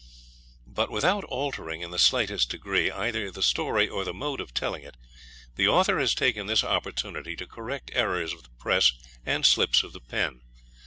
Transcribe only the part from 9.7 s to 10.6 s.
of the pen.